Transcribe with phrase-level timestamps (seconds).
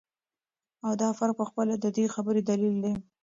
[0.85, 2.93] او دافرق په خپله ددي خبري دليل دى